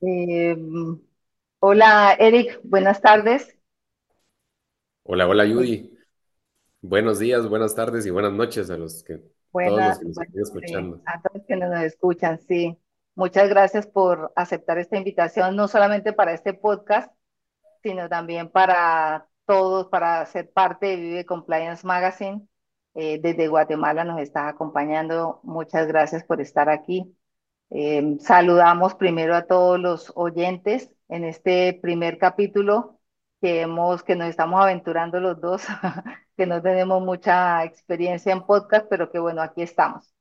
[0.00, 0.56] Eh,
[1.60, 3.56] hola Eric, buenas tardes.
[5.02, 5.96] Hola, hola Judy.
[6.80, 9.20] Buenos días, buenas tardes y buenas noches a los que,
[9.52, 11.02] todos los que nos sí, escuchando.
[11.06, 12.78] a todos nos escuchan, sí.
[13.16, 17.12] Muchas gracias por aceptar esta invitación, no solamente para este podcast,
[17.82, 22.46] sino también para todos, para ser parte de Vive Compliance Magazine.
[22.94, 25.40] Eh, desde Guatemala nos estás acompañando.
[25.42, 27.16] Muchas gracias por estar aquí.
[27.70, 33.00] Eh, saludamos primero a todos los oyentes en este primer capítulo
[33.40, 35.62] que hemos, que nos estamos aventurando los dos,
[36.36, 40.12] que no tenemos mucha experiencia en podcast, pero que bueno, aquí estamos.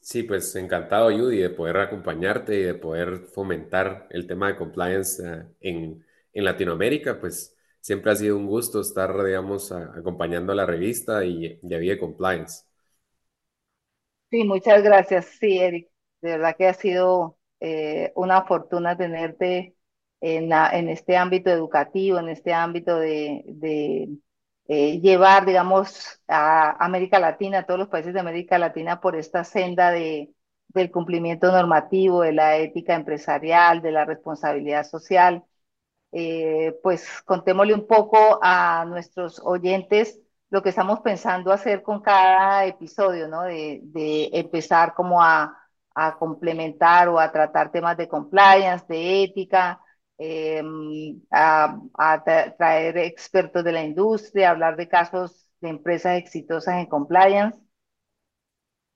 [0.00, 5.22] Sí, pues encantado Judy de poder acompañarte y de poder fomentar el tema de compliance
[5.24, 7.20] eh, en, en Latinoamérica.
[7.20, 11.74] Pues siempre ha sido un gusto estar, digamos, a- acompañando a la revista y, y
[11.74, 12.64] a Vie Compliance.
[14.30, 15.26] Sí, muchas gracias.
[15.40, 15.88] Sí, Eric,
[16.20, 19.74] de verdad que ha sido eh, una fortuna tenerte
[20.20, 20.52] en,
[20.90, 24.08] este ámbito educativo, en este ámbito de,
[24.68, 29.44] eh, llevar, digamos, a América Latina, a todos los países de América Latina por esta
[29.44, 30.30] senda de,
[30.68, 35.44] del cumplimiento normativo, de la ética empresarial, de la responsabilidad social
[36.12, 42.64] eh, pues contémosle un poco a nuestros oyentes lo que estamos pensando hacer con cada
[42.66, 43.42] episodio, ¿no?
[43.44, 45.54] De, empezar como a,
[46.18, 49.80] complementar o a tratar temas de compliance, de ética,
[50.16, 50.62] eh,
[51.30, 56.86] a, a tra- traer expertos de la industria, hablar de casos de empresas exitosas en
[56.86, 57.58] compliance.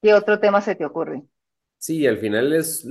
[0.01, 1.25] ¿Qué otro tema se te ocurre?
[1.79, 2.87] Sí, al final es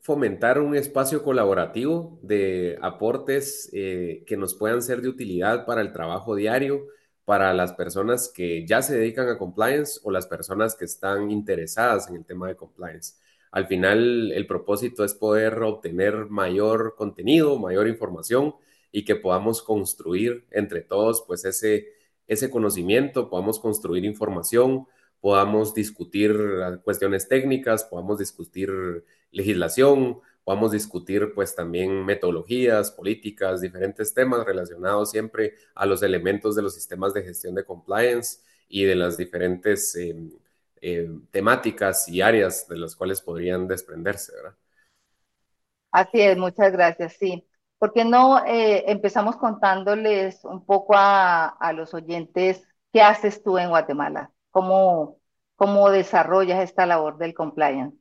[0.00, 5.92] fomentar un espacio colaborativo de aportes eh, que nos puedan ser de utilidad para el
[5.92, 6.80] trabajo diario,
[7.28, 12.08] para las personas que ya se dedican a compliance o las personas que están interesadas
[12.08, 13.16] en el tema de compliance.
[13.50, 18.54] Al final, el propósito es poder obtener mayor contenido, mayor información
[18.90, 21.88] y que podamos construir entre todos, pues, ese,
[22.28, 24.86] ese conocimiento, podamos construir información
[25.20, 26.32] podamos discutir
[26.84, 28.70] cuestiones técnicas, podamos discutir
[29.32, 36.62] legislación, podamos discutir pues también metodologías, políticas, diferentes temas relacionados siempre a los elementos de
[36.62, 40.16] los sistemas de gestión de compliance y de las diferentes eh,
[40.80, 44.56] eh, temáticas y áreas de las cuales podrían desprenderse, ¿verdad?
[45.92, 47.46] Así es, muchas gracias, sí.
[47.78, 53.58] ¿Por qué no eh, empezamos contándoles un poco a, a los oyentes qué haces tú
[53.58, 54.32] en Guatemala?
[54.50, 55.20] ¿Cómo,
[55.56, 57.97] cómo desarrollas esta labor del compliance?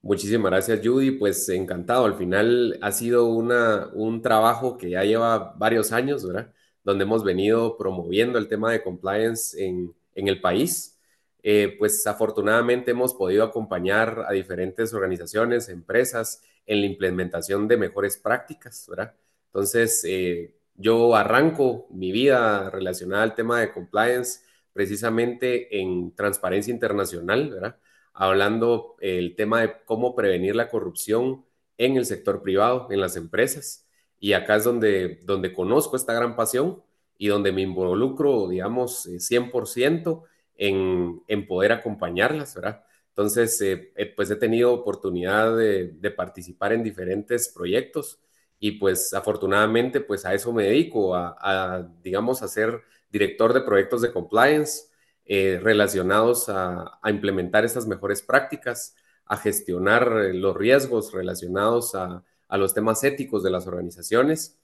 [0.00, 1.12] Muchísimas gracias, Judy.
[1.12, 2.04] Pues encantado.
[2.04, 6.52] Al final ha sido una, un trabajo que ya lleva varios años, ¿verdad?
[6.84, 10.98] Donde hemos venido promoviendo el tema de compliance en, en el país.
[11.42, 18.18] Eh, pues afortunadamente hemos podido acompañar a diferentes organizaciones, empresas en la implementación de mejores
[18.18, 19.14] prácticas, ¿verdad?
[19.46, 24.40] Entonces, eh, yo arranco mi vida relacionada al tema de compliance
[24.72, 27.76] precisamente en Transparencia Internacional, ¿verdad?
[28.18, 31.44] Hablando el tema de cómo prevenir la corrupción
[31.78, 33.86] en el sector privado, en las empresas.
[34.18, 36.82] Y acá es donde, donde conozco esta gran pasión
[37.16, 40.24] y donde me involucro, digamos, 100%
[40.56, 42.84] en, en poder acompañarlas, ¿verdad?
[43.10, 48.18] Entonces, eh, eh, pues he tenido oportunidad de, participar en diferentes proyectos
[48.58, 54.02] y pues afortunadamente pues a eso me dedico, a digamos, a ser director de proyectos
[54.02, 54.87] de compliance,
[55.30, 58.96] eh, relacionados a, implementar estas mejores prácticas,
[59.26, 62.24] a gestionar eh, los riesgos relacionados a,
[62.56, 64.58] los temas éticos de las organizaciones.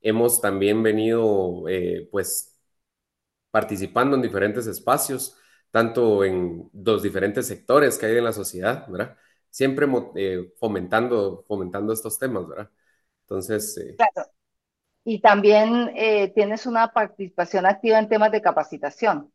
[0.00, 2.58] Hemos también venido, eh, pues,
[3.50, 5.36] participando en diferentes espacios,
[5.70, 9.14] tanto en los diferentes sectores que hay en la sociedad, ¿verdad?
[9.50, 9.86] Siempre
[10.58, 12.70] fomentando, fomentando estos temas, ¿verdad?
[13.24, 14.30] Entonces, Claro.
[15.04, 15.92] Y también
[16.34, 19.32] tienes una participación activa en temas de capacitación.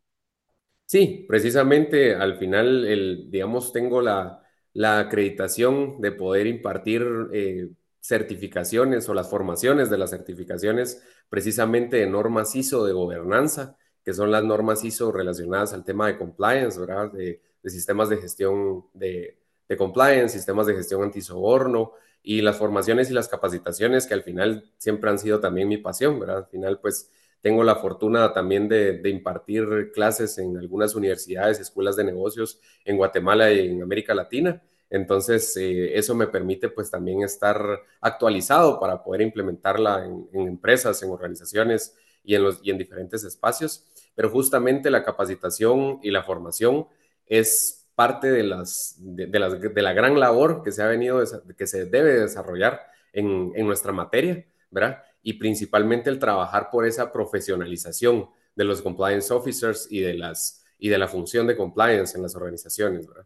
[0.85, 4.43] Sí, precisamente al final, el, digamos, tengo la,
[4.73, 7.03] la acreditación de poder impartir
[7.33, 7.69] eh,
[7.99, 13.75] certificaciones o las formaciones de las certificaciones precisamente de normas ISO de gobernanza,
[14.05, 17.11] que son las normas ISO relacionadas al tema de compliance, ¿verdad?
[17.11, 19.39] De, sistemas de gestión de,
[19.69, 24.69] de compliance, sistemas de gestión antisoborno y las formaciones y las capacitaciones que al final
[24.77, 26.37] siempre han sido también mi pasión, ¿verdad?
[26.39, 27.09] Al final, pues
[27.43, 33.51] tengo la fortuna también de, impartir clases en algunas universidades, escuelas de negocios en Guatemala
[33.51, 34.63] y en América Latina.
[34.89, 41.03] Entonces, eh, eso me permite pues también estar actualizado para poder implementarla en, en empresas,
[41.03, 43.87] en organizaciones y en, los, y en diferentes espacios.
[44.15, 46.87] Pero justamente la capacitación y la formación
[47.25, 51.21] es parte de, las, de, las, de la gran labor que se ha venido,
[51.57, 52.79] que se debe desarrollar
[53.11, 55.03] en, en nuestra materia, ¿verdad?
[55.23, 60.89] Y principalmente el trabajar por esa profesionalización de los compliance officers y de, las, y
[60.89, 63.25] de la función de compliance en las organizaciones, ¿verdad?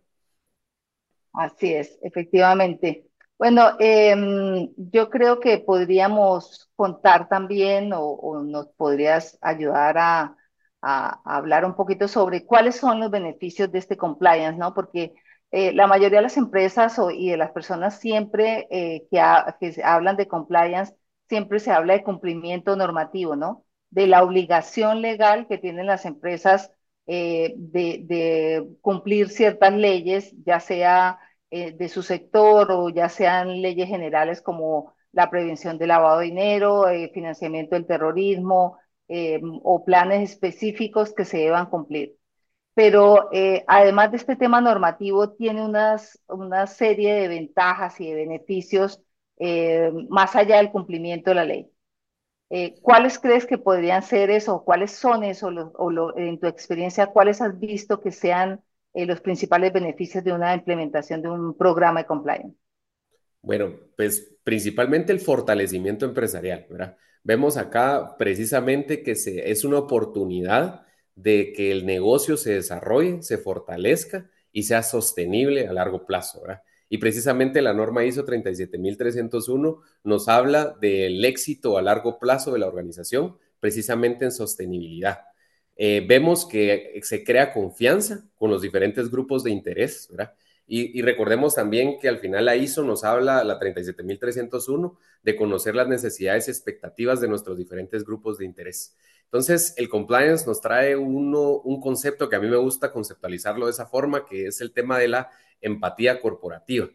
[1.33, 3.07] Así es, efectivamente.
[3.37, 10.33] Bueno, em, yo creo que podríamos contar también o, nos podrías ayudar a,
[10.81, 14.73] hablar un poquito sobre cuáles son los beneficios de este compliance, ¿no?
[14.73, 15.13] Porque
[15.51, 19.21] eh, la mayoría de las empresas y de las personas siempre eh, que,
[19.59, 20.95] que hablan de compliance,
[21.29, 23.65] siempre se habla de cumplimiento normativo, ¿no?
[23.89, 26.71] De la obligación legal que tienen las empresas
[27.07, 31.19] eh, de, cumplir ciertas leyes, ya sea
[31.49, 36.25] eh, de su sector o ya sean leyes generales como la prevención del lavado de
[36.25, 38.77] dinero, eh, financiamiento del terrorismo
[39.07, 42.17] eh, o planes específicos que se deban cumplir.
[42.73, 43.29] Pero
[43.67, 49.01] además de este tema normativo, tiene unas, una serie de ventajas y de beneficios
[50.09, 51.71] más allá del cumplimiento de la ley.
[52.81, 54.63] ¿Cuáles crees que podrían ser eso?
[54.63, 55.47] ¿Cuáles son eso?
[55.47, 58.61] o en tu experiencia, ¿cuáles has visto que sean
[58.97, 62.57] eh, los principales beneficios de una implementación de un programa de compliance?
[63.43, 66.97] Bueno, pues principalmente el fortalecimiento empresarial, ¿verdad?
[67.21, 74.31] Vemos acá precisamente que es una oportunidad de que el negocio se desarrolle, se fortalezca
[74.51, 76.63] y sea sostenible a largo plazo, ¿verdad?
[76.89, 82.67] Y precisamente la norma ISO 37301 nos habla del éxito a largo plazo de la
[82.67, 85.19] organización, precisamente en sostenibilidad.
[85.75, 90.33] Eh, vemos que se crea confianza con los diferentes grupos de interés, ¿verdad?
[90.69, 95.87] Y, recordemos también que al final la ISO nos habla, la 37301, de conocer las
[95.87, 98.97] necesidades y expectativas de nuestros diferentes grupos de interés.
[99.23, 103.71] Entonces, el compliance nos trae uno, un concepto que a mí me gusta conceptualizarlo de
[103.71, 105.29] esa forma, que es el tema de la
[105.61, 106.89] empatía corporativa.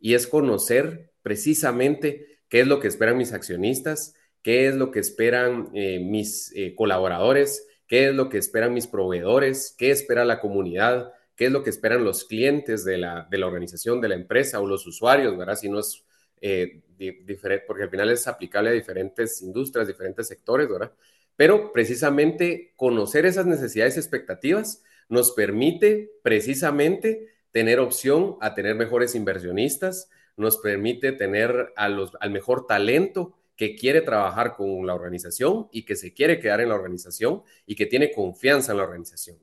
[0.00, 5.00] Y es conocer precisamente qué es lo que esperan mis accionistas, qué es lo que
[5.00, 10.40] esperan eh, mis eh, colaboradores, qué es lo que esperan mis proveedores, qué espera la
[10.40, 14.14] comunidad, qué es lo que esperan los clientes de la, de la organización, de la
[14.14, 15.56] empresa o los usuarios, ¿verdad?
[15.56, 16.04] Si no es
[16.40, 20.92] eh, diferente, porque al final es aplicable a diferentes industrias, diferentes sectores, ¿verdad?
[21.36, 29.16] Pero precisamente conocer esas necesidades y expectativas nos permite precisamente tener opción a tener mejores
[29.16, 35.96] inversionistas, nos permite tener al mejor talento que quiere trabajar con la organización y que
[35.96, 39.38] se quiere quedar en la organización y que tiene confianza en la organización.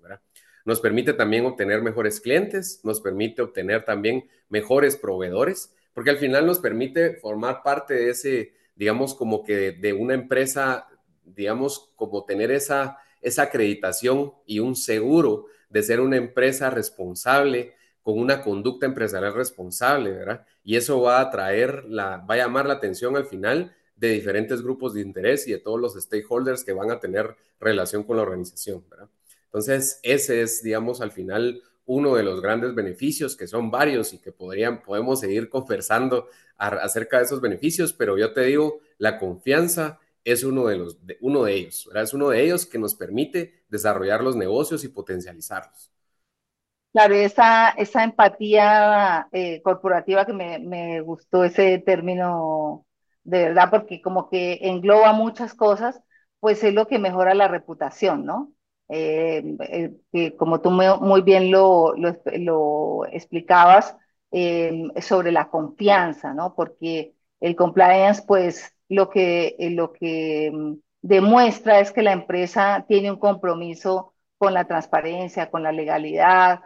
[0.63, 6.45] Nos permite también obtener mejores clientes, nos permite obtener también mejores proveedores, porque al final
[6.45, 10.87] nos permite formar parte de ese, digamos, como que de, una empresa,
[11.25, 17.74] digamos, como tener esa, esa acreditación y un seguro de ser una empresa responsable,
[18.05, 20.45] con una conducta empresarial responsable, ¿verdad?
[20.63, 24.61] Y eso va a traer, la, va a llamar la atención al final de diferentes
[24.61, 28.21] grupos de interés y de todos los stakeholders que van a tener relación con la
[28.21, 28.85] organización.
[28.87, 29.09] ¿verdad?
[29.45, 34.19] Entonces, ese es, digamos, al final uno de los grandes beneficios, que son varios y
[34.19, 39.99] que podrían, podemos seguir conversando acerca de esos beneficios, pero yo te digo, la confianza
[40.23, 42.03] es uno de, los, uno de ellos, ¿verdad?
[42.03, 45.94] es uno de ellos que nos permite desarrollar los negocios y potencializarlos.
[46.95, 52.85] Claro, esa, esa empatía eh, corporativa que me, me, gustó ese término
[53.25, 56.01] de verdad, porque como que engloba muchas cosas,
[56.39, 58.53] pues es lo que mejora la reputación, ¿no?
[58.87, 59.43] Eh,
[60.13, 63.97] eh, como tú muy bien lo, lo, explicabas,
[64.31, 66.55] eh, sobre la confianza, ¿no?
[66.55, 73.11] Porque el compliance, pues lo que, lo que mm, demuestra es que la empresa tiene
[73.11, 76.61] un compromiso con la transparencia, con la legalidad,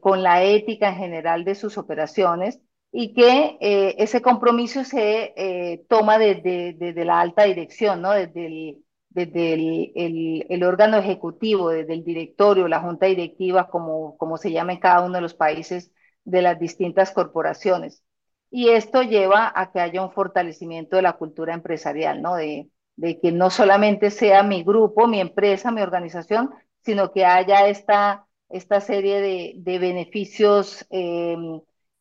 [0.00, 2.60] con la ética en general de sus operaciones
[2.98, 8.12] y que eh, ese compromiso se eh, toma desde, la alta dirección, ¿no?
[8.12, 14.38] desde, el, desde el, el, órgano ejecutivo, desde el directorio, la junta directiva, como, como
[14.38, 15.92] se llama en cada uno de los países
[16.24, 18.02] de las distintas corporaciones.
[18.50, 22.36] Y esto lleva a que haya un fortalecimiento de la cultura empresarial, ¿no?
[22.36, 26.50] De, de que no solamente sea mi grupo, mi empresa, mi organización,
[26.82, 31.36] sino que haya esta, esta serie de, de beneficios eh,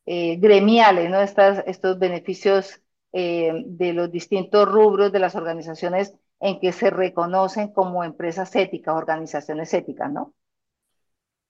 [0.05, 1.21] eh, gremiales, ¿no?
[1.21, 2.81] Estas, estos beneficios
[3.13, 8.95] eh, de los distintos rubros de las organizaciones en que se reconocen como empresas éticas,
[8.95, 10.33] organizaciones éticas, ¿no?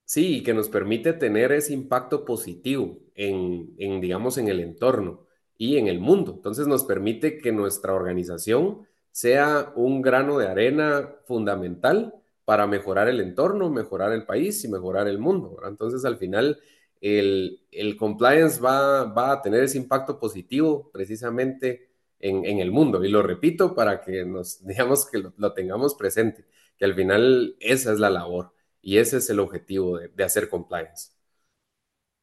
[0.04, 5.26] Sí, que nos permite tener ese impacto positivo en, en, digamos, en el entorno
[5.58, 6.32] y en el mundo.
[6.36, 12.14] Entonces nos permite que nuestra organización sea un grano de arena fundamental
[12.46, 15.58] para mejorar el entorno, mejorar el país y mejorar el mundo.
[15.66, 16.60] Entonces al final
[17.00, 23.04] el, compliance va, a tener ese impacto positivo precisamente en, el mundo.
[23.04, 26.44] Y lo repito para que nos digamos que lo, tengamos presente,
[26.78, 31.10] que al final esa es la labor y ese es el objetivo de, hacer compliance.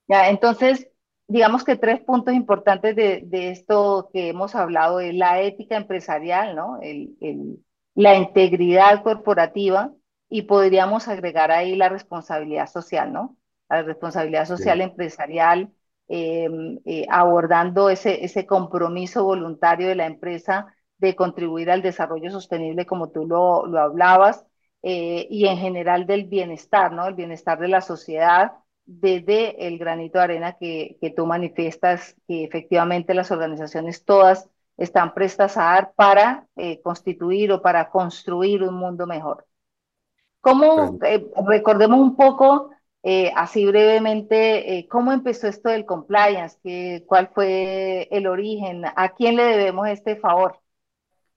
[0.08, 0.88] Ya, entonces,
[1.28, 6.80] digamos que tres puntos importantes de, esto que hemos hablado es la ética empresarial, ¿no?
[6.82, 7.18] El,
[7.96, 9.94] la integridad corporativa
[10.34, 13.38] y podríamos agregar ahí la responsabilidad social, ¿no?
[13.70, 14.84] La responsabilidad social sí.
[14.84, 15.72] empresarial,
[16.08, 16.50] eh,
[16.86, 23.12] eh, abordando ese, ese compromiso voluntario de la empresa de contribuir al desarrollo sostenible, como
[23.12, 24.44] tú lo, lo hablabas,
[24.82, 27.06] eh, y en general del bienestar, ¿no?
[27.08, 28.54] El bienestar de la sociedad
[28.86, 35.14] desde el granito de arena que, que tú manifiestas, que efectivamente las organizaciones todas están
[35.14, 39.46] prestas a dar para eh, constituir o para construir un mundo mejor.
[40.44, 42.70] ¿Cómo, eh, recordemos un poco,
[43.02, 46.58] eh, así brevemente, eh, cómo empezó esto del compliance?
[46.62, 48.84] ¿Qué, ¿Cuál fue el origen?
[48.86, 50.60] ¿A quién le debemos este favor?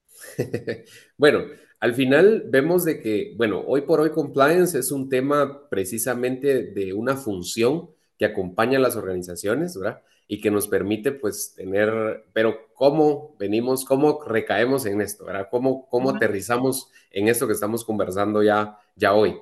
[1.17, 1.39] bueno,
[1.79, 6.93] al final vemos de que, bueno, hoy por hoy compliance es un tema precisamente de
[6.93, 10.01] una función que acompaña a las organizaciones, ¿verdad?
[10.27, 15.47] Y que nos permite, pues, tener, pero ¿cómo venimos, cómo recaemos en esto, ¿verdad?
[15.49, 16.15] ¿Cómo, cómo uh -huh.
[16.17, 19.37] aterrizamos en esto que estamos conversando ya, ya hoy?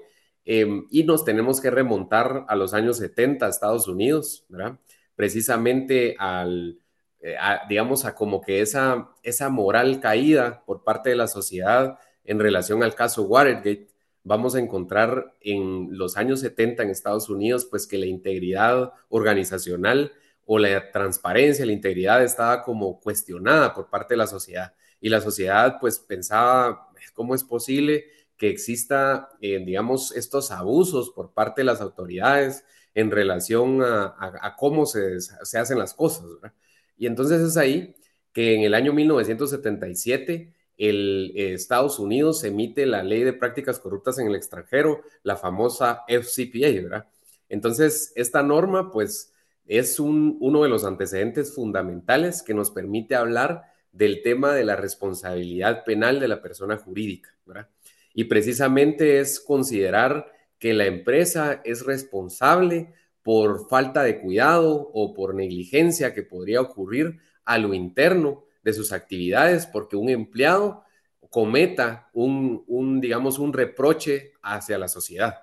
[0.45, 4.79] Eh, y nos tenemos que remontar a los años 70, Estados Unidos, ¿verdad?
[5.15, 6.79] Precisamente al,
[7.19, 11.97] eh, a, digamos, a como que esa, esa moral caída por parte de la sociedad
[12.23, 13.87] en relación al caso Watergate,
[14.23, 20.11] vamos a encontrar en los años 70 en Estados Unidos, pues que la integridad organizacional
[20.45, 24.73] o la transparencia, la integridad estaba como cuestionada por parte de la sociedad.
[24.99, 28.05] Y la sociedad pues pensaba, ¿cómo es posible
[28.37, 34.85] que exista, eh, digamos, estos abusos por parte de las autoridades en relación a, cómo
[34.85, 36.25] se, se, hacen las cosas?
[36.41, 36.53] ¿verdad?
[36.97, 37.95] Y entonces es ahí
[38.33, 44.19] que en el año 1977 el, eh, Estados Unidos emite la ley de prácticas corruptas
[44.19, 47.07] en el extranjero, la famosa FCPA, ¿verdad?
[47.49, 49.33] Entonces, esta norma, pues,
[49.67, 54.75] es un, uno de los antecedentes fundamentales que nos permite hablar del tema de la
[54.75, 57.69] responsabilidad penal de la persona jurídica, ¿verdad?
[58.15, 65.35] Y precisamente es considerar que la empresa es responsable por falta de cuidado o por
[65.35, 70.83] negligencia que podría ocurrir a lo interno de sus actividades porque un empleado
[71.29, 75.35] cometa un, digamos, un reproche hacia la sociedad.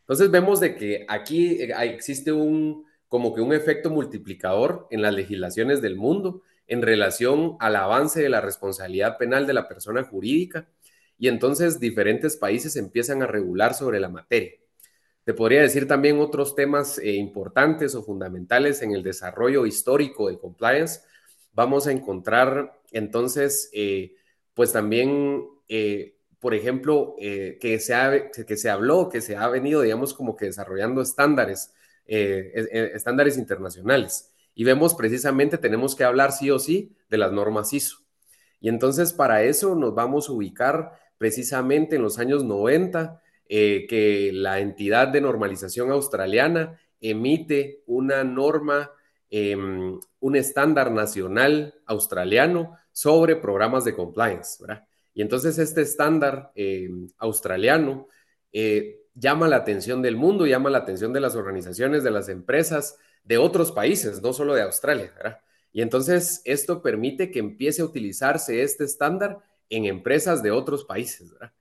[0.00, 5.12] Entonces vemos de que aquí eh, existe un, como que un efecto multiplicador en las
[5.12, 10.68] legislaciones del mundo en relación al avance de la responsabilidad penal de la persona jurídica
[11.18, 14.52] y entonces diferentes países empiezan a regular sobre la materia.
[15.24, 20.38] Te podría decir también otros temas eh, importantes o fundamentales en el desarrollo histórico del
[20.38, 21.00] compliance,
[21.52, 24.14] vamos a encontrar entonces, eh,
[24.54, 30.14] pues también, eh, por ejemplo, que, se que se habló, que se ha venido, digamos,
[30.14, 31.74] como que desarrollando estándares,
[32.06, 34.32] eh, estándares internacionales.
[34.54, 37.98] Y vemos precisamente, tenemos que hablar sí o sí de las normas ISO.
[38.60, 44.60] Y entonces para eso nos vamos a ubicar precisamente en los años 90, que la
[44.60, 48.90] entidad de normalización australiana emite una norma
[49.30, 49.54] eh,
[50.20, 54.86] un estándar nacional australiano sobre programas de compliance, ¿verdad?
[55.12, 58.08] Y entonces este estándar eh, australiano
[58.52, 62.96] eh, llama la atención del mundo, llama la atención de las organizaciones, de las empresas,
[63.22, 65.40] de otros países, no solo de Australia, ¿verdad?
[65.72, 71.30] Y entonces esto permite que empiece a utilizarse este estándar en empresas de otros países,
[71.32, 71.52] ¿verdad?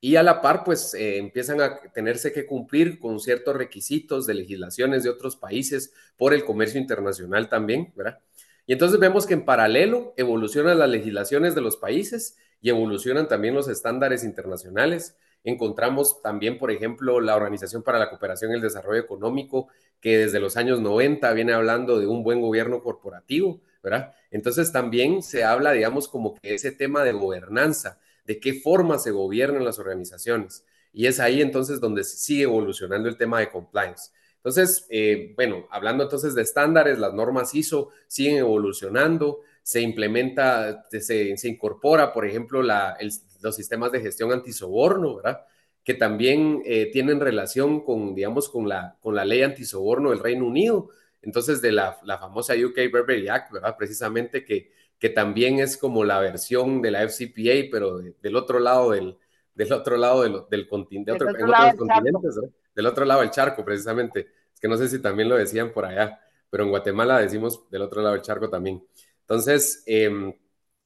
[0.00, 4.34] y a la par, pues eh, empiezan a tenerse que cumplir con ciertos requisitos de
[4.34, 8.18] legislaciones de otros países por el comercio internacional también, ¿verdad?
[8.66, 13.54] Y entonces vemos que en paralelo evolucionan las legislaciones de los países y evolucionan también
[13.54, 15.16] los estándares internacionales.
[15.44, 19.68] Encontramos también, por ejemplo, la Organización para la Cooperación y el Desarrollo Económico,
[20.00, 24.12] que desde los años 90 viene hablando de un buen gobierno corporativo, ¿verdad?
[24.30, 29.10] Entonces también se habla, digamos, como que ese tema de gobernanza, de qué forma se
[29.10, 30.64] gobiernan las organizaciones.
[30.92, 34.10] Y es ahí entonces donde sigue evolucionando el tema de compliance.
[34.36, 41.36] Entonces, eh, bueno, hablando entonces de estándares, las normas ISO siguen evolucionando, se implementa, se,
[41.36, 45.42] se incorpora, por ejemplo, la, el, los sistemas de gestión antisoborno, ¿verdad?
[45.84, 50.46] Que también eh, tienen relación con, digamos, con la, con la ley antisoborno del Reino
[50.46, 50.90] Unido.
[51.22, 53.76] Entonces, de la, la famosa UK Burberry Act, ¿verdad?
[53.76, 58.60] Precisamente que que también es como la versión de la FCPA, pero de, del otro
[58.60, 59.16] lado del,
[59.54, 62.52] del otro lado del, del, continente, otro, en otros continentes, ¿no?
[62.74, 64.28] del otro lado del charco, precisamente.
[64.52, 67.80] Es que no sé si también lo decían por allá, pero en Guatemala decimos del
[67.80, 68.86] otro lado del charco también.
[69.22, 70.34] Entonces, eh,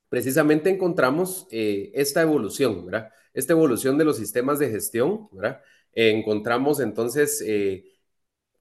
[0.08, 3.10] precisamente encontramos eh, esta evolución, ¿verdad?
[3.32, 5.60] Esta evolución de los sistemas de gestión, ¿verdad?
[5.92, 7.84] Eh, encontramos entonces eh,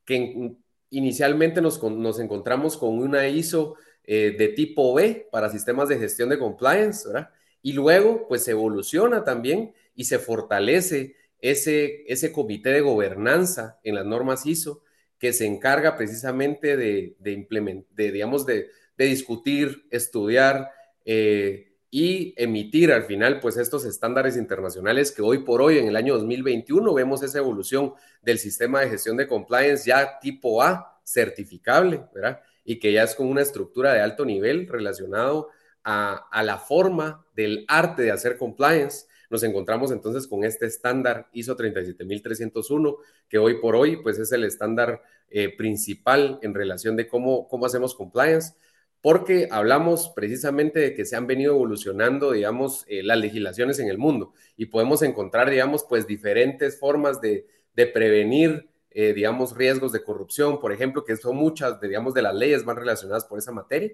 [0.03, 0.55] que
[0.97, 6.29] inicialmente nos, nos, encontramos con una ISO eh, de tipo B para sistemas de gestión
[6.29, 7.29] de compliance, ¿verdad?
[7.61, 14.05] Y luego, pues evoluciona también y se fortalece ese, ese comité de gobernanza en las
[14.05, 14.81] normas ISO
[15.17, 20.71] que se encarga precisamente de, de de, digamos, de, de discutir, estudiar
[21.05, 25.95] eh, y emitir al final pues estos estándares internacionales que hoy por hoy en el
[25.95, 32.03] año 2021 vemos esa evolución del sistema de gestión de compliance ya tipo A certificable,
[32.11, 32.41] ¿verdad?
[32.65, 35.49] Y que ya es con una estructura de alto nivel relacionado
[35.83, 39.05] a, a la forma del arte de hacer compliance.
[39.29, 42.97] Nos encontramos entonces con este estándar ISO 37301,
[43.29, 47.67] que hoy por hoy pues es el estándar eh, principal en relación de cómo, cómo
[47.67, 48.55] hacemos compliance
[49.03, 53.97] porque hablamos precisamente de que se han venido evolucionando, digamos, eh, las legislaciones en el
[53.97, 57.45] mundo y podemos encontrar, digamos, pues diferentes formas de,
[57.75, 62.21] de prevenir, eh, digamos, riesgos de corrupción, por ejemplo, que son muchas, de, digamos, de
[62.21, 63.91] las leyes más relacionadas por esa materia.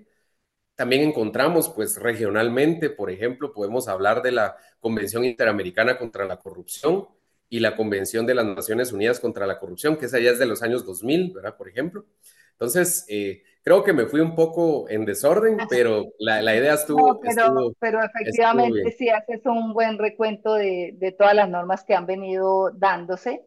[0.76, 7.08] También encontramos, pues, regionalmente, por ejemplo, podemos hablar de la Convención Interamericana contra la Corrupción
[7.50, 10.46] y la Convención de las Naciones Unidas contra la Corrupción, que esa ya es de
[10.46, 11.58] los años 2000, ¿verdad?
[11.58, 12.06] Por ejemplo.
[12.54, 17.08] Entonces, eh, creo que me fui un poco en desorden, pero la, la idea estuvo.
[17.08, 21.84] No, pero, estuvo, pero efectivamente sí haces un buen recuento de, de, todas las normas
[21.84, 23.46] que han venido dándose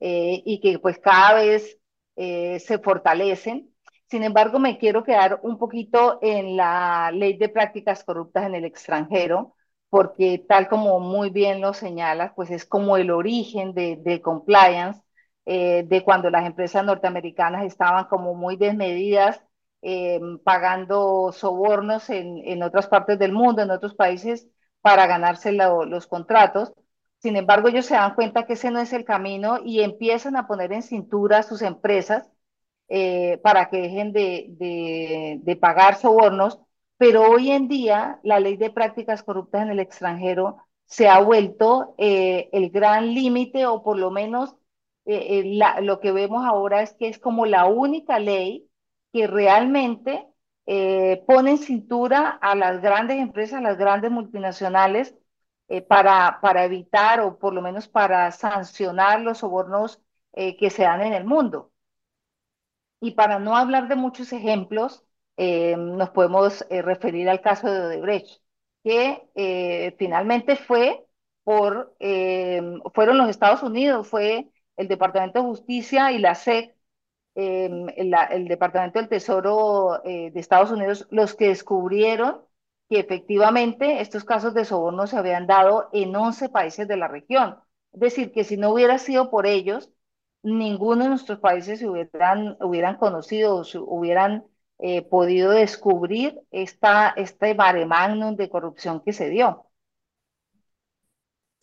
[0.00, 1.78] eh, y que pues cada vez
[2.16, 3.70] eh, se fortalecen.
[4.10, 8.64] Sin embargo, me quiero quedar un poquito en la ley de prácticas corruptas en el
[8.64, 9.56] extranjero,
[9.88, 15.00] porque tal como muy bien lo señalas, pues es como el origen de, de compliance,
[15.46, 19.42] eh, de cuando las empresas norteamericanas estaban como muy desmedidas
[19.84, 24.48] eh, pagando sobornos en, en, otras partes del mundo, en otros países,
[24.80, 26.72] para ganarse lo, los contratos.
[27.18, 30.46] Sin embargo, ellos se dan cuenta que ese no es el camino y empiezan a
[30.46, 32.30] poner en cintura a sus empresas
[32.88, 36.60] eh, para que dejen de, de, de, pagar sobornos.
[36.98, 41.94] Pero hoy en día la ley de prácticas corruptas en el extranjero se ha vuelto
[41.98, 44.54] eh, el gran límite o por lo menos
[45.06, 48.68] eh, la, lo que vemos ahora es que es como la única ley
[49.14, 50.28] que realmente
[50.66, 55.16] eh, pone en cintura a las grandes empresas, a las grandes multinacionales,
[55.68, 60.02] eh, para, para evitar o por lo menos para sancionar los sobornos
[60.34, 61.72] eh, que se dan en el mundo.
[63.00, 65.04] Y para no hablar de muchos ejemplos,
[65.36, 68.40] eh, nos podemos eh, referir al caso de Odebrecht,
[68.82, 71.04] que finalmente fue
[71.42, 71.96] por,
[72.94, 76.73] fueron los Estados Unidos, fue el Departamento de Justicia y la SEC
[77.34, 82.42] eh, el, Departamento del Tesoro eh, de Estados Unidos los que descubrieron
[82.88, 87.58] que efectivamente estos casos de soborno se habían dado en 11 países de la región.
[87.92, 89.90] Es decir, que si no hubiera sido por ellos,
[90.42, 94.44] ninguno de nuestros países se hubieran, hubieran conocido, hubieran
[94.78, 99.66] eh, podido descubrir esta, este mare magnum de corrupción que se dio.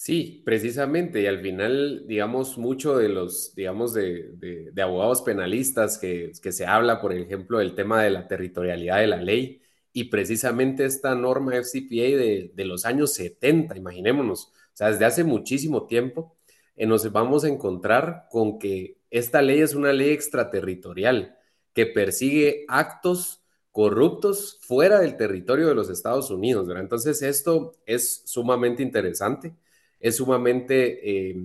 [0.04, 6.00] Sí, precisamente, y al final, digamos, mucho de los, digamos, de, de, de abogados penalistas
[6.00, 9.62] que, que, se habla, por ejemplo, del tema de la territorialidad de la ley,
[9.94, 15.24] y precisamente esta norma FCPA de, de los años 70, imaginémonos, o sea, desde hace
[15.24, 16.36] muchísimo tiempo,
[16.76, 21.38] eh, nos vamos a encontrar con que esta ley es una ley extraterritorial
[21.74, 26.82] que persigue actos corruptos fuera del territorio de los Estados Unidos, ¿verdad?
[26.86, 29.54] Entonces, esto es sumamente interesante
[30.02, 31.36] es sumamente, eh,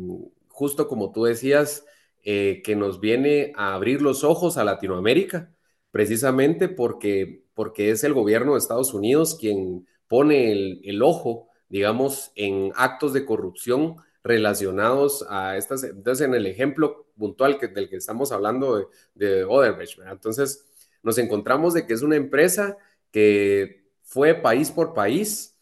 [0.48, 1.84] justo como tú decías,
[2.24, 5.54] eh, que nos viene a abrir los ojos a Latinoamérica,
[5.90, 12.32] precisamente porque, porque es el gobierno de Estados Unidos quien pone el, el ojo, digamos,
[12.34, 18.32] en actos de corrupción relacionados a estas, entonces en el ejemplo puntual del que estamos
[18.32, 19.46] hablando de, de.
[20.10, 20.66] Entonces
[21.02, 22.76] nos encontramos de que es una empresa
[23.12, 25.55] que fue país por país,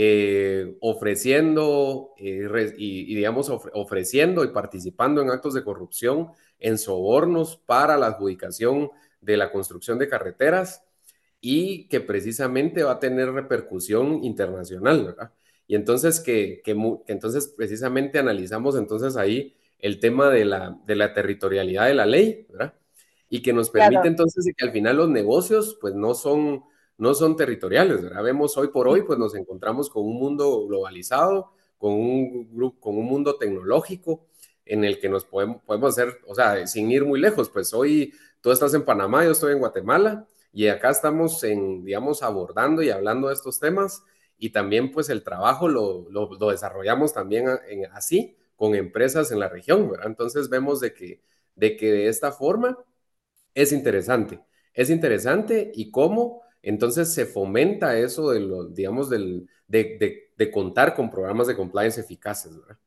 [0.00, 6.28] eh, ofreciendo eh, y, y, digamos, of ofreciendo y participando en actos de corrupción,
[6.60, 10.84] en sobornos para la adjudicación de la construcción de carreteras
[11.40, 15.32] y que precisamente va a tener repercusión internacional, ¿verdad?
[15.66, 20.94] Y entonces que, que, que entonces precisamente analizamos entonces ahí el tema de la, de
[20.94, 22.74] la territorialidad de la ley, ¿verdad?
[23.28, 24.08] Y que nos permite claro.
[24.10, 26.62] entonces que al final los negocios pues no son
[26.98, 28.22] no son territoriales, ¿verdad?
[28.22, 32.98] Vemos hoy por hoy, pues nos encontramos con un mundo globalizado, con un grupo, con
[32.98, 34.26] un mundo tecnológico,
[34.68, 38.12] en el que nos podemos, podemos hacer, o sea, sin ir muy lejos, pues hoy
[38.40, 42.90] tú estás en Panamá, yo estoy en Guatemala y acá estamos en, digamos, abordando y
[42.90, 44.02] hablando de estos temas
[44.36, 49.48] y también pues el trabajo lo, lo, desarrollamos también en, así con empresas en la
[49.48, 50.06] región, ¿verdad?
[50.08, 51.22] Entonces vemos de que,
[51.54, 52.78] de que de esta forma
[53.54, 54.40] es interesante,
[54.74, 60.50] es interesante y cómo entonces se fomenta eso de lo, digamos, del, de, de, de
[60.50, 62.78] contar con programas de compliance eficaces, ¿verdad?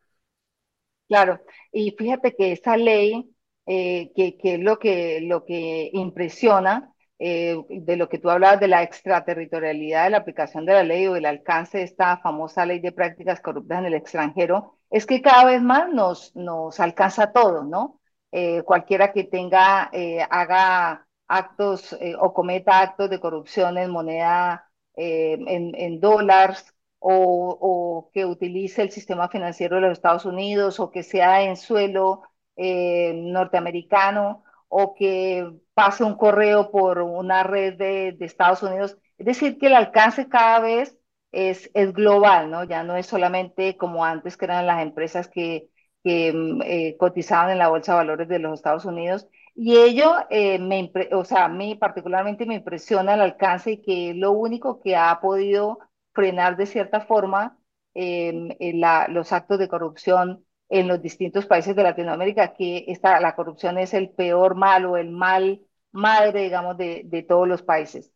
[1.08, 1.42] Claro,
[1.74, 3.30] y fíjate que esta ley,
[3.66, 8.60] eh, que, que, es lo que, lo que impresiona, eh, de lo que tú hablabas
[8.62, 12.66] de la extraterritorialidad de la aplicación de la ley o el alcance de esta famosa
[12.66, 17.24] ley de prácticas corruptas en el extranjero, es que cada vez más nos, nos alcanza
[17.24, 18.00] a todos, ¿no?
[18.32, 24.70] Eh, cualquiera que tenga, eh, haga actos eh, o cometa actos de corrupción en moneda,
[24.96, 30.80] eh, en, en dólares, o, o, que utilice el sistema financiero de los Estados Unidos
[30.80, 32.24] o que sea en suelo
[32.56, 38.98] eh, norteamericano o que pase un correo por una red de, de, Estados Unidos.
[39.18, 40.98] Es decir, que el alcance cada vez
[41.32, 42.64] es, es, global, ¿no?
[42.66, 45.70] Ya no es solamente como antes que eran las empresas que,
[46.04, 49.28] que mm, eh, cotizaban en la Bolsa de Valores de los Estados Unidos.
[49.54, 54.14] Y ello, eh, me, o sea, a mí particularmente me impresiona el alcance y que
[54.16, 55.80] lo único que ha podido
[56.14, 57.58] frenar de cierta forma
[57.94, 63.36] eh, la, los actos de corrupción en los distintos países de Latinoamérica, que esta, la
[63.36, 65.62] corrupción es el peor mal o el mal
[65.92, 68.12] madre, digamos, de, de todos los países.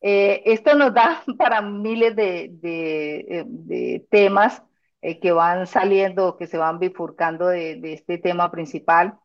[0.00, 4.62] Eh, esto nos da para miles de, de, de temas
[5.02, 9.18] eh, que van saliendo, que se van bifurcando de, de este tema principal.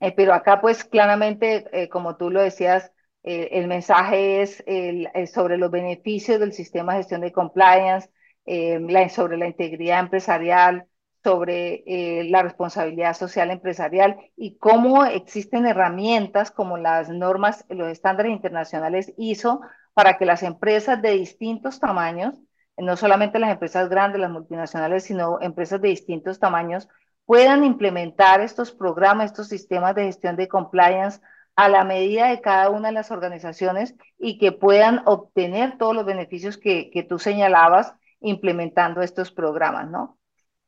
[0.00, 5.08] Eh, pero acá, pues claramente, eh, como tú lo decías, eh, el mensaje es el,
[5.32, 8.10] sobre los beneficios del sistema de gestión de compliance,
[8.46, 8.78] eh,
[9.10, 10.86] sobre la integridad empresarial,
[11.22, 18.32] sobre eh, la responsabilidad social empresarial y cómo existen herramientas como las normas, los estándares
[18.32, 19.60] internacionales ISO
[19.94, 22.34] para que las empresas de distintos tamaños,
[22.76, 26.88] no solamente las empresas grandes, las multinacionales, sino empresas de distintos tamaños,
[27.26, 31.20] puedan implementar estos programas, estos sistemas de gestión de compliance
[31.56, 36.04] a la medida de cada una de las organizaciones y que puedan obtener todos los
[36.04, 40.18] beneficios que, que tú señalabas implementando estos programas, ¿no?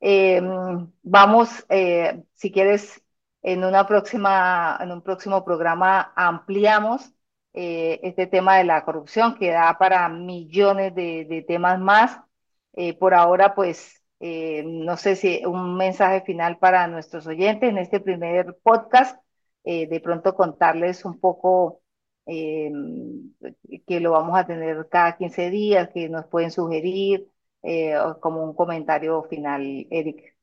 [0.00, 0.40] Eh,
[1.02, 3.02] vamos, eh, si quieres,
[3.42, 7.12] en una próxima, en un próximo programa ampliamos
[7.54, 12.20] eh, este tema de la corrupción que da para millones de, temas más.
[13.00, 18.56] Por ahora, pues, no sé si un mensaje final para nuestros oyentes en este primer
[18.62, 19.18] podcast
[19.68, 21.82] eh, de pronto contarles un poco
[22.24, 22.70] eh,
[23.84, 27.26] que lo vamos a tener cada 15 días, que nos pueden sugerir
[27.64, 30.36] eh, como un comentario final, Eric.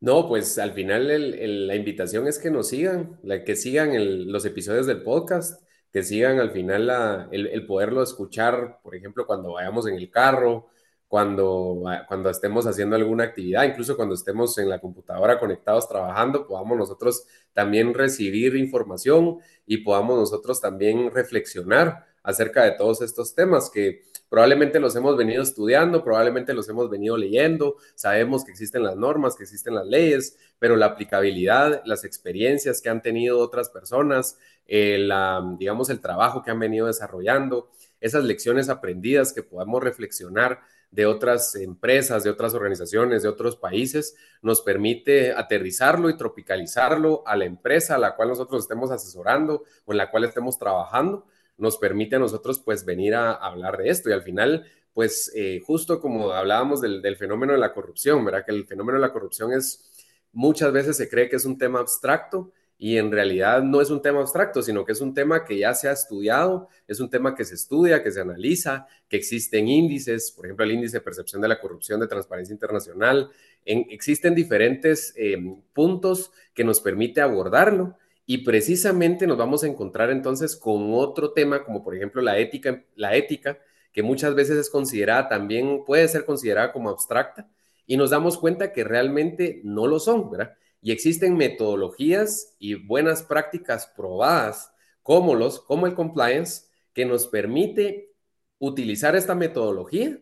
[0.00, 5.02] No, pues al final la invitación es que nos sigan, que sigan los episodios del
[5.02, 10.68] podcast, que sigan al final el poderlo escuchar, por ejemplo, cuando vayamos en el carro,
[11.08, 16.76] cuando, cuando estemos haciendo alguna actividad, incluso cuando estemos en la computadora conectados trabajando, podamos
[16.76, 24.02] nosotros también recibir información y podamos nosotros también reflexionar acerca de todos estos temas que
[24.28, 29.36] probablemente los hemos venido estudiando, probablemente los hemos venido leyendo, sabemos que existen las normas,
[29.36, 34.98] que existen las leyes, pero la aplicabilidad, las experiencias que han tenido otras personas, eh,
[34.98, 40.60] la, digamos, el trabajo que han venido desarrollando, esas lecciones aprendidas que podamos reflexionar
[40.96, 47.36] de otras empresas, de otras organizaciones, de otros países, nos permite aterrizarlo y tropicalizarlo a
[47.36, 51.26] la empresa a la cual nosotros estemos asesorando o en la cual estemos trabajando,
[51.58, 55.60] nos permite a nosotros pues venir a, hablar de esto y al final pues eh,
[55.66, 58.46] justo como hablábamos del, del, fenómeno de la corrupción, ¿verdad?
[58.46, 61.80] Que el fenómeno de la corrupción es, muchas veces se cree que es un tema
[61.80, 65.58] abstracto, y en realidad no es un tema abstracto, sino que es un tema que
[65.58, 69.68] ya se ha estudiado, es un tema que se estudia, que se analiza, que existen
[69.68, 73.30] índices, por ejemplo, el índice de percepción de la corrupción de Transparencia Internacional,
[73.64, 75.38] en, existen diferentes eh,
[75.72, 81.64] puntos que nos permite abordarlo y precisamente nos vamos a encontrar entonces con otro tema,
[81.64, 83.58] como por ejemplo la ética, la ética,
[83.92, 87.48] que muchas veces es considerada también, puede ser considerada como abstracta,
[87.86, 90.54] y nos damos cuenta que realmente no lo son, ¿verdad?
[90.80, 98.14] Y existen metodologías y buenas prácticas probadas como, los, como el compliance que nos permite
[98.58, 100.18] utilizar esta metodología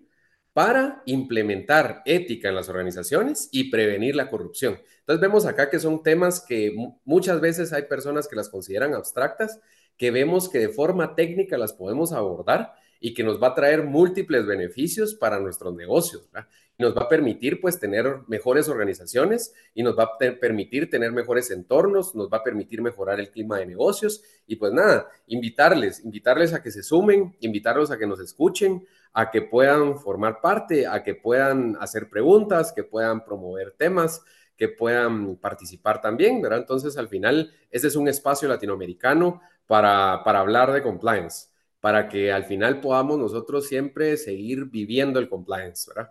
[0.53, 4.81] para implementar ética en las organizaciones y prevenir la corrupción.
[5.01, 6.73] Entonces vemos acá que son temas que
[7.05, 9.61] muchas veces hay personas que las consideran abstractas,
[9.97, 13.85] que vemos que de forma técnica las podemos abordar y que nos va a traer
[13.85, 16.29] múltiples beneficios para nuestros negocios.
[16.33, 16.49] ¿verdad?
[16.79, 21.51] nos va a permitir pues tener mejores organizaciones y nos va a permitir tener mejores
[21.51, 26.53] entornos, nos va a permitir mejorar el clima de negocios y pues nada, invitarles, invitarles
[26.53, 31.03] a que se sumen, invitarlos a que nos escuchen, a que puedan formar parte, a
[31.03, 34.23] que puedan hacer preguntas, que puedan promover temas,
[34.57, 36.61] que puedan participar también, ¿verdad?
[36.61, 41.49] Entonces al final, este es un espacio latinoamericano para, para hablar de compliance,
[41.85, 46.11] para que al final podamos nosotros siempre seguir viviendo el compliance, ¿verdad?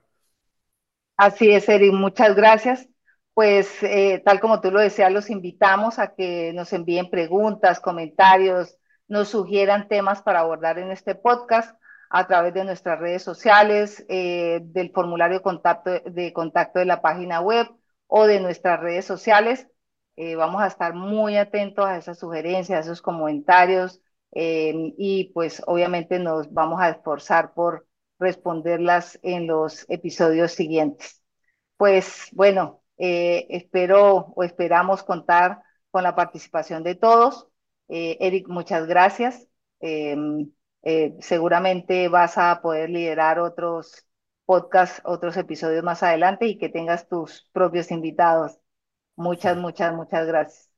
[1.18, 2.88] Así es, Eric, muchas gracias.
[3.34, 8.78] Pues eh, tal como tú lo decías, los invitamos a que nos envíen preguntas, comentarios,
[9.08, 11.76] nos sugieran temas para abordar en este podcast
[12.12, 17.42] a través de nuestras redes sociales, eh, del formulario contacto, de contacto de la página
[17.42, 17.68] web
[18.06, 19.68] o de nuestras redes sociales.
[20.18, 24.04] Eh, vamos a estar muy atentos a esas sugerencias, a esos comentarios
[24.36, 27.88] y pues obviamente nos vamos a esforzar por
[28.20, 31.22] responderlas en los episodios siguientes.
[31.78, 37.48] Pues bueno, eh, espero o esperamos contar con la participación de todos.
[37.90, 39.48] Eh, Eric, muchas gracias.
[39.80, 40.52] Em,
[40.84, 44.06] eh, seguramente vas a poder liderar otros
[44.46, 48.58] podcasts, otros episodios más adelante y que tengas tus propios invitados.
[49.16, 50.73] Muchas, muchas, muchas gracias.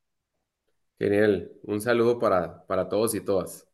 [0.99, 1.51] Genial.
[1.63, 3.65] Un saludo para, para todos y todas.